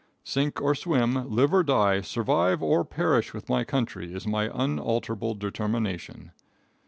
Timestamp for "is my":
4.15-4.49